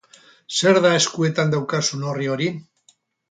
[0.59, 2.51] Zer da eskuetan daukazun orri hori?